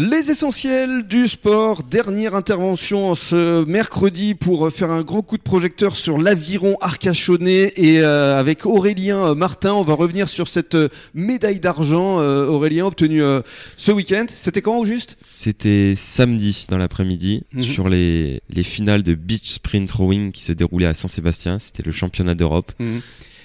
Les 0.00 0.30
essentiels 0.30 1.08
du 1.08 1.26
sport, 1.26 1.82
dernière 1.82 2.36
intervention 2.36 3.16
ce 3.16 3.64
mercredi 3.64 4.36
pour 4.36 4.70
faire 4.70 4.92
un 4.92 5.02
grand 5.02 5.22
coup 5.22 5.36
de 5.36 5.42
projecteur 5.42 5.96
sur 5.96 6.18
l'aviron 6.18 6.76
arcachonnais 6.80 7.72
et 7.74 8.00
euh, 8.00 8.38
avec 8.38 8.64
Aurélien 8.64 9.34
Martin, 9.34 9.72
on 9.72 9.82
va 9.82 9.94
revenir 9.94 10.28
sur 10.28 10.46
cette 10.46 10.76
médaille 11.14 11.58
d'argent 11.58 12.20
euh, 12.20 12.46
Aurélien 12.46 12.86
obtenue 12.86 13.24
euh, 13.24 13.40
ce 13.76 13.90
week-end. 13.90 14.26
C'était 14.28 14.62
quand 14.62 14.78
au 14.78 14.84
juste 14.84 15.16
C'était 15.20 15.94
samedi 15.96 16.66
dans 16.68 16.78
l'après-midi 16.78 17.42
Mhm. 17.52 17.60
sur 17.60 17.88
les, 17.88 18.40
les 18.50 18.62
finales 18.62 19.02
de 19.02 19.16
beach 19.16 19.48
sprint 19.50 19.90
rowing 19.90 20.30
qui 20.30 20.42
se 20.44 20.52
déroulaient 20.52 20.86
à 20.86 20.94
Saint-Sébastien. 20.94 21.58
C'était 21.58 21.82
le 21.82 21.90
championnat 21.90 22.36
d'Europe. 22.36 22.70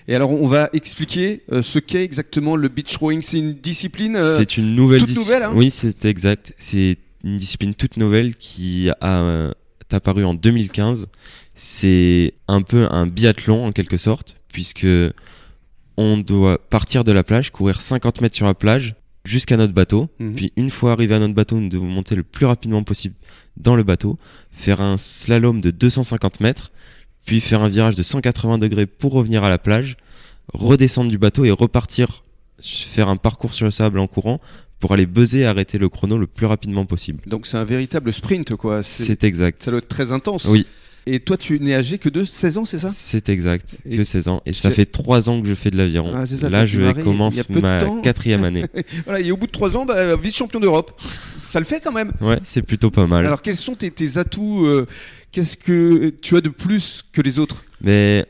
Et 0.08 0.16
alors 0.16 0.32
on 0.32 0.48
va 0.48 0.70
expliquer 0.74 1.44
euh, 1.52 1.62
ce 1.62 1.80
qu'est 1.80 2.04
exactement 2.04 2.56
le 2.56 2.68
beach 2.68 2.96
rowing. 2.98 3.22
C'est 3.22 3.40
une 3.40 3.54
discipline. 3.54 4.16
euh, 4.18 4.38
c'est 4.38 4.58
une 4.58 4.76
nouvelle 4.76 5.02
toute 5.02 5.16
nouvelle, 5.16 5.44
hein 5.44 5.54
Oui, 5.56 5.72
c'est 5.72 6.06
exact. 6.06 6.54
C'est 6.58 6.98
une 7.24 7.38
discipline 7.38 7.74
toute 7.74 7.98
nouvelle 7.98 8.36
qui 8.36 8.90
a 9.02 9.22
euh, 9.22 9.52
apparu 9.92 10.26
en 10.26 10.34
2015. 10.34 11.08
C'est 11.56 12.34
un 12.48 12.62
peu 12.62 12.88
un 12.90 13.06
biathlon 13.06 13.66
en 13.66 13.72
quelque 13.72 13.98
sorte, 13.98 14.36
puisque 14.52 14.88
on 15.98 16.18
doit 16.18 16.58
partir 16.70 17.04
de 17.04 17.12
la 17.12 17.24
plage, 17.24 17.52
courir 17.52 17.82
50 17.82 18.22
mètres 18.22 18.36
sur 18.36 18.46
la 18.46 18.56
plage 18.56 18.96
jusqu'à 19.26 19.58
notre 19.58 19.74
bateau. 19.74 20.10
Mhm. 20.20 20.36
Puis 20.36 20.54
une 20.58 20.70
fois 20.70 20.92
arrivé 20.92 21.16
à 21.16 21.20
notre 21.20 21.34
bateau, 21.34 21.60
nous 21.60 21.70
devons 21.70 21.86
monter 21.86 22.16
le 22.16 22.24
plus 22.24 22.46
rapidement 22.46 22.84
possible 22.84 23.16
dans 23.56 23.76
le 23.76 23.84
bateau, 23.84 24.18
faire 24.52 24.82
un 24.82 24.98
slalom 24.98 25.62
de 25.62 25.72
250 25.72 26.40
mètres, 26.40 26.72
puis 27.26 27.42
faire 27.42 27.62
un 27.62 27.70
virage 27.70 27.96
de 27.96 28.04
180 28.04 28.58
degrés 28.58 28.86
pour 28.86 29.14
revenir 29.14 29.44
à 29.44 29.50
la 29.50 29.58
plage, 29.58 29.98
redescendre 30.54 31.10
du 31.10 31.18
bateau 31.18 31.46
et 31.46 31.52
repartir 31.52 32.24
faire 32.62 33.10
un 33.10 33.18
parcours 33.18 33.54
sur 33.54 33.66
le 33.66 33.72
sable 33.72 34.00
en 34.00 34.08
courant 34.08 34.40
pour 34.80 34.94
aller 34.94 35.06
buzzer 35.06 35.40
et 35.40 35.46
arrêter 35.46 35.78
le 35.78 35.90
chrono 35.90 36.18
le 36.18 36.28
plus 36.28 36.46
rapidement 36.46 36.86
possible. 36.86 37.22
Donc 37.28 37.48
c'est 37.48 37.58
un 37.58 37.64
véritable 37.64 38.12
sprint 38.14 38.56
quoi. 38.56 38.84
C'est- 38.84 39.24
exact. 39.24 39.64
Ça 39.64 39.72
doit 39.72 39.78
être 39.80 39.88
très 39.88 40.12
intense. 40.12 40.46
Oui. 40.46 40.66
Et 41.06 41.20
toi 41.20 41.36
tu 41.36 41.60
n'es 41.60 41.74
âgé 41.74 41.98
que 41.98 42.08
de 42.10 42.24
16 42.24 42.58
ans, 42.58 42.66
c'est 42.66 42.78
ça? 42.78 42.90
C'est 42.94 43.28
exact, 43.28 43.80
Et 43.86 43.98
que 43.98 44.04
16 44.06 44.30
ans. 44.30 44.42
Et 44.46 44.54
ça 44.54 44.72
fait 44.72 44.86
3 44.86 45.30
ans 45.30 45.42
que 45.42 45.48
je 45.48 45.56
fais 45.56 45.70
de 45.72 45.78
l'aviron. 45.78 46.12
Ah, 46.16 46.24
Là, 46.50 46.66
je 46.66 46.92
commence 47.04 47.50
ma 47.50 47.82
quatrième 48.02 48.44
année. 48.46 48.66
Voilà, 49.06 49.20
et 49.20 49.32
au 49.32 49.36
bout 49.38 49.48
de 49.48 49.52
3 49.52 49.76
ans, 49.76 49.86
bah, 49.86 50.16
vice-champion 50.16 50.62
d'Europe. 50.62 51.02
Ça 51.42 51.60
le 51.60 51.66
fait 51.66 51.82
quand 51.84 51.92
même. 51.92 52.12
Ouais, 52.22 52.40
c'est 52.44 52.62
plutôt 52.62 52.90
pas 52.90 53.06
mal. 53.06 53.26
Alors 53.26 53.42
quels 53.42 53.58
sont 53.58 53.76
tes, 53.76 53.92
tes 53.92 54.18
atouts 54.18 54.66
euh, 54.66 54.88
Qu'est-ce 55.34 55.58
que 55.58 56.10
tu 56.22 56.38
as 56.38 56.42
de 56.42 56.50
plus 56.50 57.04
que 57.12 57.20
les 57.20 57.40
autres? 57.40 57.66
Mais 57.82 58.24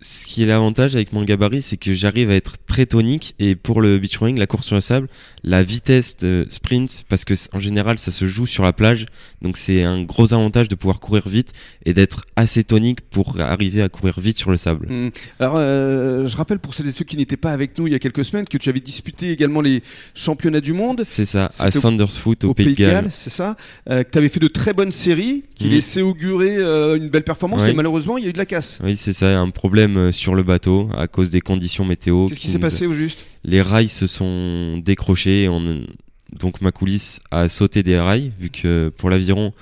ce 0.00 0.24
qui 0.24 0.44
est 0.44 0.46
l'avantage 0.46 0.94
avec 0.94 1.12
mon 1.12 1.24
gabarit, 1.24 1.62
c'est 1.62 1.76
que 1.76 1.92
j'arrive 1.94 2.30
à 2.30 2.36
être 2.36 2.58
très 2.74 2.86
tonique. 2.86 3.34
Et 3.38 3.54
pour 3.54 3.80
le 3.80 3.98
beach 4.00 4.16
rowing, 4.18 4.36
la 4.36 4.46
course 4.48 4.66
sur 4.66 4.74
le 4.74 4.80
sable, 4.80 5.06
la 5.44 5.62
vitesse 5.62 6.16
de 6.16 6.44
sprint, 6.50 7.04
parce 7.08 7.24
que 7.24 7.34
en 7.52 7.60
général, 7.60 7.98
ça 8.00 8.10
se 8.10 8.26
joue 8.26 8.46
sur 8.46 8.64
la 8.64 8.72
plage. 8.72 9.06
Donc 9.42 9.56
c'est 9.56 9.84
un 9.84 10.02
gros 10.02 10.34
avantage 10.34 10.68
de 10.68 10.74
pouvoir 10.74 10.98
courir 10.98 11.28
vite 11.28 11.52
et 11.86 11.92
d'être 11.94 12.22
assez 12.34 12.64
tonique 12.64 13.00
pour 13.02 13.40
arriver 13.40 13.80
à 13.82 13.88
courir 13.88 14.18
vite 14.18 14.38
sur 14.38 14.50
le 14.50 14.56
sable. 14.56 14.86
Hmm. 14.90 15.10
Alors 15.38 15.54
euh, 15.56 16.26
je 16.26 16.36
rappelle 16.36 16.58
pour 16.58 16.74
celles 16.74 16.88
et 16.88 16.92
ceux 16.92 17.04
qui 17.04 17.16
n'étaient 17.16 17.36
pas 17.36 17.52
avec 17.52 17.78
nous 17.78 17.86
il 17.86 17.92
y 17.92 17.96
a 17.96 17.98
quelques 18.00 18.24
semaines 18.24 18.46
que 18.46 18.58
tu 18.58 18.68
avais 18.70 18.80
disputé 18.80 19.30
également 19.30 19.60
les 19.60 19.82
championnats 20.14 20.60
du 20.60 20.72
monde 20.72 21.02
C'est 21.04 21.24
ça, 21.26 21.46
à 21.46 21.50
C'était 21.66 21.78
au- 21.78 21.80
Sandersfoot, 21.80 22.42
au, 22.44 22.54
Pays 22.54 22.74
de 22.74 22.74
Galles. 22.74 23.08
c'est 23.12 23.30
ça 23.30 23.56
euh, 23.90 24.02
Que 24.02 24.10
tu 24.10 24.18
avais 24.18 24.28
fait 24.28 24.40
de 24.40 24.48
très 24.48 24.72
bonnes 24.72 24.90
séries 24.92 25.44
qui 25.54 25.66
Mhm. 25.66 25.70
laissaient 25.70 26.02
augurer 26.02 26.56
euh, 26.56 26.96
une 26.96 27.08
belle 27.08 27.22
performance 27.24 27.62
Oui. 27.62 27.70
et 27.70 27.74
malheureusement 27.74 28.18
il 28.18 28.24
y 28.24 28.26
a 28.26 28.30
eu 28.30 28.32
de 28.32 28.38
la 28.38 28.46
casse. 28.46 28.80
Oui, 28.82 28.96
c'est 28.96 29.12
ça, 29.12 29.38
un 29.38 29.50
problème 29.50 30.10
sur 30.10 30.34
le 30.34 30.42
bateau 30.42 30.88
à 30.96 31.06
cause 31.06 31.30
des 31.30 31.40
conditions 31.40 31.84
météo. 31.84 32.26
Qu'est-ce 32.26 32.40
qui 32.40 32.46
qui 32.46 32.52
s'est 32.52 32.58
passé 32.64 32.86
au 32.86 32.92
juste 32.92 33.24
Les 33.44 33.60
rails 33.60 33.88
se 33.88 34.06
sont 34.06 34.78
décrochés. 34.78 35.48
On... 35.48 35.82
Donc 36.32 36.60
ma 36.60 36.72
coulisse 36.72 37.20
a 37.30 37.48
sauté 37.48 37.82
des 37.82 37.98
rails, 37.98 38.32
vu 38.38 38.50
que 38.50 38.90
pour 38.96 39.10
l'aviron, 39.10 39.52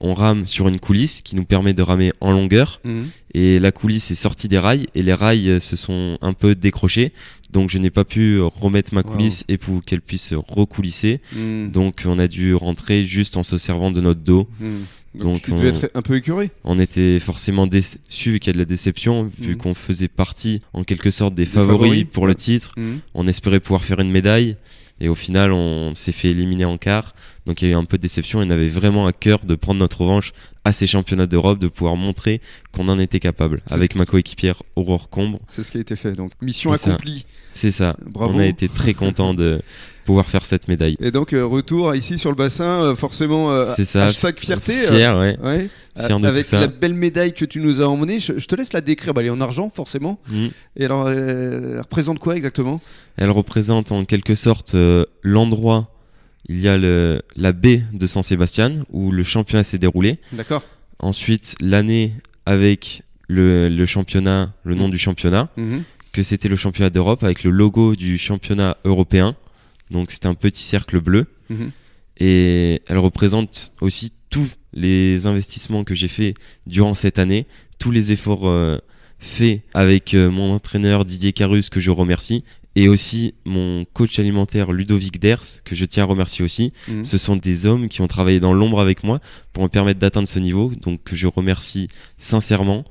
on 0.00 0.12
rame 0.12 0.46
sur 0.46 0.68
une 0.68 0.78
coulisse 0.78 1.22
qui 1.22 1.36
nous 1.36 1.44
permet 1.44 1.72
de 1.72 1.82
ramer 1.82 2.12
en 2.20 2.32
longueur. 2.32 2.80
Mhm. 2.84 3.08
Et 3.34 3.58
la 3.58 3.72
coulisse 3.72 4.10
est 4.10 4.16
sortie 4.16 4.48
des 4.48 4.58
rails 4.58 4.86
et 4.94 5.02
les 5.02 5.14
rails 5.14 5.60
se 5.60 5.76
sont 5.76 6.18
un 6.20 6.32
peu 6.32 6.54
décrochés. 6.54 7.12
Donc 7.52 7.70
je 7.70 7.78
n'ai 7.78 7.90
pas 7.90 8.04
pu 8.04 8.40
remettre 8.40 8.92
ma 8.94 9.00
Wow. 9.02 9.12
coulisse 9.12 9.44
et 9.48 9.56
pour 9.56 9.82
qu'elle 9.84 10.00
puisse 10.00 10.34
recoulisser. 10.34 11.20
Hmm. 11.34 11.68
Donc 11.70 12.02
on 12.06 12.18
a 12.18 12.28
dû 12.28 12.54
rentrer 12.54 13.04
juste 13.04 13.36
en 13.36 13.42
se 13.42 13.56
servant 13.58 13.90
de 13.90 14.00
notre 14.00 14.20
dos. 14.20 14.48
Hmm. 14.60 14.72
Donc, 15.14 15.24
Donc, 15.24 15.42
tu 15.42 15.52
on- 15.52 15.56
devais 15.56 15.68
être 15.68 15.90
un 15.94 16.02
peu 16.02 16.16
écœuré. 16.16 16.50
On 16.64 16.78
était 16.78 17.18
forcément 17.20 17.66
déçus 17.66 18.32
vu 18.32 18.38
qu'il 18.38 18.48
y 18.48 18.50
a 18.50 18.52
de 18.52 18.58
la 18.58 18.64
déception, 18.66 19.22
vu 19.38 19.52
Mhm. 19.52 19.56
qu'on 19.56 19.74
faisait 19.74 20.08
partie 20.08 20.60
en 20.74 20.84
quelque 20.84 21.10
sorte 21.10 21.34
des, 21.34 21.44
Des 21.44 21.50
favoris, 21.50 21.78
favoris, 21.90 22.04
pour 22.12 22.24
ouais. 22.24 22.28
le 22.30 22.34
titre. 22.34 22.72
Hmm. 22.76 22.96
On 23.14 23.26
espérait 23.26 23.60
pouvoir 23.60 23.82
faire 23.84 24.00
une 24.00 24.10
médaille 24.10 24.56
et 25.00 25.08
au 25.08 25.14
final 25.14 25.52
on 25.52 25.94
s'est 25.94 26.12
fait 26.12 26.28
éliminer 26.30 26.64
en 26.66 26.76
quart. 26.76 27.14
Donc 27.46 27.62
il 27.62 27.66
y 27.66 27.68
a 27.68 27.74
eu 27.74 27.76
un 27.76 27.84
peu 27.84 27.96
de 27.96 28.02
déception 28.02 28.42
et 28.42 28.46
on 28.46 28.50
avait 28.50 28.68
vraiment 28.68 29.06
à 29.06 29.12
cœur 29.12 29.44
de 29.46 29.54
prendre 29.54 29.78
notre 29.78 30.00
revanche 30.02 30.32
à 30.64 30.72
ces 30.72 30.88
championnats 30.88 31.26
d'Europe, 31.28 31.60
de 31.60 31.68
pouvoir 31.68 31.94
montrer 31.96 32.40
qu'on 32.72 32.88
en 32.88 32.98
était 32.98 33.20
capable 33.20 33.62
avec 33.70 33.94
ma 33.94 34.04
coéquipière 34.04 34.62
Aurore 34.74 35.08
Combre. 35.08 35.38
C'est 35.46 35.62
ce 35.62 35.70
qui 35.70 35.78
a 35.78 35.80
été 35.80 35.94
fait. 35.94 36.12
Donc 36.12 36.32
mission 36.42 36.72
accomplie. 36.72 37.24
C'est 37.48 37.70
ça. 37.70 37.96
Bravo. 38.04 38.34
On 38.34 38.38
a 38.38 38.46
été 38.46 38.68
très 38.68 38.92
content 38.94 39.32
de 39.34 39.60
pouvoir 40.04 40.26
faire 40.28 40.44
cette 40.44 40.68
médaille. 40.68 40.96
Et 41.00 41.10
donc 41.10 41.32
euh, 41.32 41.44
retour 41.44 41.94
ici 41.94 42.16
sur 42.18 42.30
le 42.30 42.36
bassin, 42.36 42.64
euh, 42.82 42.94
forcément 42.94 43.50
euh, 43.50 43.64
C'est 43.74 43.84
ça. 43.84 44.04
hashtag 44.04 44.38
fierté. 44.38 44.72
Fier, 44.72 45.16
ouais. 45.18 45.36
ouais. 45.42 45.68
Fier 45.98 46.20
de 46.20 46.26
Avec 46.26 46.44
tout 46.44 46.50
ça. 46.50 46.60
la 46.60 46.66
belle 46.68 46.94
médaille 46.94 47.32
que 47.32 47.44
tu 47.44 47.60
nous 47.60 47.80
as 47.82 47.86
emmenée, 47.86 48.20
je, 48.20 48.38
je 48.38 48.46
te 48.46 48.54
laisse 48.54 48.72
la 48.72 48.80
décrire. 48.82 49.14
Bah, 49.14 49.22
elle 49.22 49.28
est 49.28 49.30
en 49.30 49.40
argent 49.40 49.68
forcément. 49.74 50.20
Mhm. 50.28 50.50
Et 50.76 50.84
alors, 50.84 51.08
elle 51.10 51.78
représente 51.80 52.18
quoi 52.20 52.36
exactement? 52.36 52.80
Elle 53.16 53.30
représente 53.30 53.90
en 53.90 54.04
quelque 54.04 54.34
sorte 54.34 54.76
l'endroit. 55.22 55.90
Il 56.48 56.60
y 56.60 56.68
a 56.68 56.76
le, 56.76 57.22
la 57.34 57.52
baie 57.52 57.82
de 57.92 58.06
San 58.06 58.22
Sébastien 58.22 58.84
où 58.92 59.10
le 59.10 59.22
championnat 59.24 59.64
s'est 59.64 59.78
déroulé. 59.78 60.18
D'accord. 60.32 60.62
Ensuite, 61.00 61.56
l'année 61.60 62.12
avec 62.44 63.02
le, 63.26 63.68
le 63.68 63.86
championnat, 63.86 64.52
le 64.64 64.76
nom 64.76 64.88
du 64.88 64.98
championnat, 64.98 65.48
Mhm. 65.56 65.82
Que 66.16 66.22
c'était 66.22 66.48
le 66.48 66.56
championnat 66.56 66.88
d'Europe 66.88 67.22
avec 67.24 67.44
le 67.44 67.50
logo 67.50 67.94
du 67.94 68.16
championnat 68.16 68.78
européen. 68.84 69.36
Donc 69.90 70.10
c'était 70.10 70.28
un 70.28 70.34
petit 70.34 70.62
cercle 70.62 70.98
bleu. 70.98 71.26
Mhm. 71.50 71.72
Et 72.18 72.80
elle 72.88 72.96
représente 72.96 73.72
aussi 73.82 74.14
tous 74.30 74.48
les 74.72 75.26
investissements 75.26 75.84
que 75.84 75.94
j'ai 75.94 76.08
fait 76.08 76.32
durant 76.66 76.94
cette 76.94 77.18
année, 77.18 77.46
tous 77.78 77.90
les 77.90 78.12
efforts 78.12 78.48
euh, 78.48 78.78
faits 79.18 79.60
avec 79.74 80.14
euh, 80.14 80.30
mon 80.30 80.54
entraîneur 80.54 81.04
Didier 81.04 81.34
Carus 81.34 81.68
que 81.68 81.80
je 81.80 81.90
remercie 81.90 82.44
et 82.76 82.88
aussi 82.88 83.34
mon 83.44 83.84
coach 83.84 84.18
alimentaire 84.18 84.72
Ludovic 84.72 85.20
Ders 85.20 85.62
que 85.64 85.74
je 85.74 85.84
tiens 85.84 86.04
à 86.04 86.06
remercier 86.06 86.42
aussi. 86.42 86.72
Mhm. 86.88 87.04
Ce 87.04 87.18
sont 87.18 87.36
des 87.36 87.66
hommes 87.66 87.88
qui 87.88 88.00
ont 88.00 88.06
travaillé 88.06 88.40
dans 88.40 88.54
l'ombre 88.54 88.80
avec 88.80 89.04
moi 89.04 89.20
pour 89.52 89.64
me 89.64 89.68
permettre 89.68 90.00
d'atteindre 90.00 90.28
ce 90.28 90.38
niveau, 90.38 90.72
donc 90.80 91.02
que 91.04 91.14
je 91.14 91.26
remercie 91.26 91.88
sincèrement. 92.16 92.84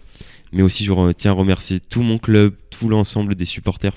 Mais 0.53 0.61
aussi 0.61 0.85
je 0.85 1.11
tiens 1.13 1.31
à 1.31 1.33
remercier 1.33 1.79
tout 1.79 2.03
mon 2.03 2.19
club, 2.19 2.53
tout 2.79 2.89
l'ensemble 2.89 3.35
des 3.35 3.45
supporters 3.45 3.93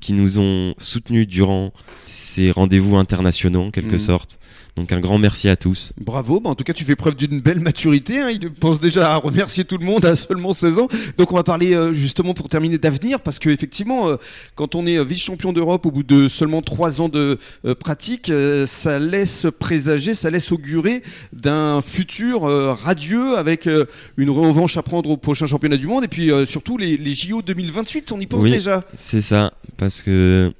qui 0.00 0.12
nous 0.14 0.38
ont 0.40 0.74
soutenus 0.78 1.28
durant 1.28 1.72
ces 2.06 2.50
rendez-vous 2.50 2.96
internationaux 2.96 3.62
en 3.62 3.70
quelque 3.70 3.92
Mhm. 3.92 3.98
sorte. 4.00 4.38
Donc 4.74 4.90
un 4.90 5.00
grand 5.00 5.18
merci 5.18 5.50
à 5.50 5.56
tous. 5.56 5.92
Bravo, 6.00 6.40
bah 6.40 6.48
en 6.48 6.54
tout 6.54 6.64
cas 6.64 6.72
tu 6.72 6.82
fais 6.84 6.96
preuve 6.96 7.14
d'une 7.14 7.40
belle 7.42 7.60
maturité, 7.60 8.18
hein. 8.20 8.30
il 8.30 8.50
pense 8.50 8.80
déjà 8.80 9.12
à 9.12 9.16
remercier 9.16 9.66
tout 9.66 9.76
le 9.76 9.84
monde 9.84 10.02
à 10.06 10.16
seulement 10.16 10.54
16 10.54 10.78
ans. 10.78 10.88
Donc 11.18 11.30
on 11.30 11.36
va 11.36 11.42
parler 11.44 11.74
euh, 11.74 11.92
justement 11.92 12.32
pour 12.32 12.48
terminer 12.48 12.78
d'avenir, 12.78 13.20
parce 13.20 13.38
que 13.38 13.50
effectivement 13.50 14.08
euh, 14.08 14.16
quand 14.54 14.74
on 14.74 14.86
est 14.86 14.96
euh, 14.96 15.04
vice-champion 15.04 15.52
d'Europe 15.52 15.84
au 15.84 15.90
bout 15.90 16.02
de 16.02 16.26
seulement 16.26 16.62
3 16.62 17.02
ans 17.02 17.10
de 17.10 17.38
euh, 17.66 17.74
pratique, 17.74 18.32
ça 18.66 18.98
laisse 18.98 19.46
présager, 19.58 20.14
ça 20.14 20.30
laisse 20.30 20.50
augurer 20.52 21.02
d'un 21.34 21.82
futur 21.82 22.42
radieux 22.42 23.36
avec 23.36 23.68
une 24.16 24.30
revanche 24.30 24.78
à 24.78 24.82
prendre 24.82 25.10
au 25.10 25.18
prochain 25.18 25.46
championnat 25.46 25.76
du 25.76 25.86
monde 25.86 26.04
et 26.04 26.08
puis 26.08 26.30
surtout 26.46 26.78
les, 26.78 26.96
les 26.96 27.10
JO 27.12 27.42
2028, 27.42 28.10
on 28.12 28.20
y 28.22 28.26
pense 28.26 28.42
Oui. 28.42 28.50
déjà. 28.50 28.84
C'est 28.94 29.20
ça, 29.22 29.52
parce 29.76 30.02
que 30.02 30.52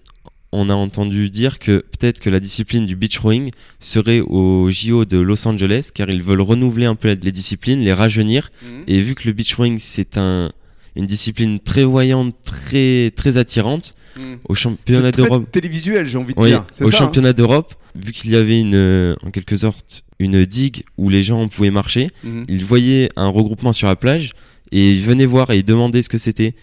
on 0.55 0.69
a 0.69 0.75
entendu 0.75 1.31
dire 1.31 1.59
que 1.59 1.79
peut-être 1.79 2.21
que 2.21 2.29
la 2.29 2.39
discipline 2.39 2.85
du 2.85 2.95
beach 2.95 3.17
rowing 3.19 3.51
serait 3.81 4.21
au 4.21 4.69
JO 4.71 5.07
de 5.07 5.17
Los 5.19 5.49
Angeles, 5.49 5.89
car 5.95 6.11
ils 6.11 6.23
veulent 6.23 6.43
renouveler 6.43 6.85
un 6.85 6.95
peu 6.95 7.17
les 7.23 7.33
disciplines, 7.33 7.81
les 7.81 7.93
rajeunir. 7.95 8.53
Et 8.87 9.01
vu 9.01 9.15
que 9.15 9.27
le 9.27 9.33
beach 9.33 9.55
rowing 9.55 9.79
c'est 9.79 10.19
un, 10.19 10.51
une 10.95 11.07
discipline 11.07 11.59
très 11.59 11.85
voyante, 11.85 12.35
très 12.45 13.11
très 13.17 13.39
attirante, 13.39 13.95
Mhm. 14.15 14.39
au 14.47 14.55
championnat 14.55 15.11
d'Europe, 15.11 15.51
télévisuel 15.51 16.05
j'ai 16.05 16.19
envie 16.19 16.35
de 16.35 16.39
oui, 16.41 16.49
dire. 16.49 16.67
Au 16.83 16.91
ça, 16.91 16.97
hein 16.97 16.99
championnat 16.99 17.33
d'Europe, 17.33 17.75
vu 17.95 18.13
qu'il 18.13 18.31
y 18.31 18.37
avait 18.37 18.61
une, 18.61 19.17
en 19.25 19.31
quelque 19.31 19.57
sorte, 19.57 20.03
une 20.19 20.45
digue 20.45 20.83
où 20.99 21.09
les 21.09 21.23
gens 21.23 21.49
pouvaient 21.49 21.71
marcher, 21.71 22.09
Mhm. 22.25 22.45
ils 22.47 22.63
voyaient 22.67 23.09
un 23.17 23.29
regroupement 23.29 23.73
sur 23.73 23.89
la 23.89 23.97
plage 23.97 24.33
et 24.71 24.91
ils 24.93 25.03
venaient 25.03 25.25
voir 25.25 25.51
et 25.51 25.57
ils 25.61 25.65
demandaient 25.65 26.03
ce 26.03 26.11
que 26.11 26.19
c'était. 26.19 26.55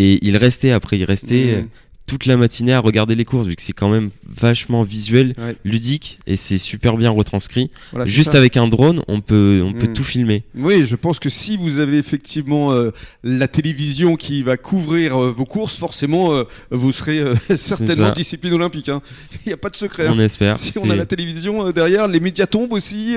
Et 0.00 0.18
ils 0.26 0.36
restaient 0.36 0.70
après, 0.70 0.96
ils 0.98 1.04
restaient 1.04 1.62
Mhm. 1.62 1.68
Toute 2.08 2.26
la 2.26 2.36
matinée 2.36 2.72
à 2.72 2.80
regarder 2.80 3.14
les 3.14 3.24
courses 3.24 3.46
vu 3.46 3.54
que 3.54 3.62
c'est 3.62 3.72
quand 3.72 3.88
même 3.90 4.10
vachement 4.28 4.82
visuel, 4.82 5.34
Ouais. 5.38 5.54
ludique 5.64 6.18
et 6.26 6.36
c'est 6.36 6.58
super 6.58 6.96
bien 6.96 7.10
retranscrit. 7.10 7.70
Voilà, 7.92 8.06
Juste 8.06 8.32
ça. 8.32 8.38
avec 8.38 8.56
un 8.56 8.66
drone, 8.66 9.02
on 9.06 9.20
peut, 9.20 9.62
on 9.64 9.72
peut 9.72 9.86
Mm. 9.88 9.92
tout 9.92 10.02
filmer. 10.02 10.42
Oui, 10.56 10.84
je 10.86 10.96
pense 10.96 11.20
que 11.20 11.28
si 11.28 11.56
vous 11.56 11.78
avez 11.78 11.98
effectivement 11.98 12.72
euh, 12.72 12.90
la 13.22 13.46
télévision 13.46 14.16
qui 14.16 14.42
va 14.42 14.56
couvrir 14.56 15.16
euh, 15.22 15.30
vos 15.30 15.44
courses, 15.44 15.76
forcément, 15.76 16.32
euh, 16.32 16.44
vous 16.72 16.90
serez 16.92 17.22
certainement 17.54 18.10
discipline 18.12 18.54
olympique. 18.54 18.88
hein. 18.88 19.02
Il 19.46 19.48
n'y 19.50 19.52
a 19.52 19.56
pas 19.58 19.70
de 19.70 19.76
secret. 19.76 20.06
hein. 20.08 20.12
On 20.16 20.18
espère. 20.18 20.56
Si 20.56 20.76
on 20.78 20.88
a 20.90 20.96
la 20.96 21.06
télévision 21.06 21.70
derrière, 21.70 22.08
les 22.08 22.20
médias 22.20 22.46
tombent 22.46 22.72
aussi, 22.72 23.16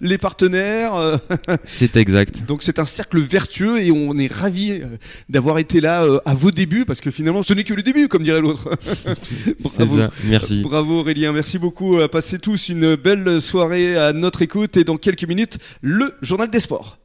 les 0.00 0.18
partenaires. 0.18 0.92
C'est 1.66 1.96
exact. 1.96 2.44
donc 2.46 2.62
c'est 2.62 2.78
un 2.78 2.84
cercle 2.84 3.20
vertueux 3.20 3.80
et 3.82 3.90
on 3.90 4.16
est 4.18 4.32
ravis 4.32 4.80
d'avoir 5.28 5.58
été 5.58 5.80
là 5.80 6.06
à 6.24 6.34
vos 6.34 6.50
débuts 6.50 6.84
parce 6.86 7.00
que 7.00 7.10
finalement 7.10 7.42
ce 7.42 7.52
n'est 7.54 7.64
que 7.64 7.74
le 7.74 7.82
début, 7.82 8.08
comme 8.08 8.24
dirait 8.30 8.40
l'autre. 8.40 8.70
C'est 9.58 9.86
ça. 9.86 10.10
Merci. 10.24 10.62
Bravo 10.62 11.00
Aurélien, 11.00 11.32
merci 11.32 11.58
beaucoup. 11.58 11.98
Passez 12.10 12.38
tous 12.38 12.68
une 12.68 12.94
belle 12.94 13.40
soirée 13.40 13.96
à 13.96 14.12
notre 14.12 14.42
écoute 14.42 14.76
et 14.76 14.84
dans 14.84 14.96
quelques 14.96 15.24
minutes, 15.24 15.58
le 15.82 16.14
journal 16.22 16.48
des 16.50 16.60
sports. 16.60 16.99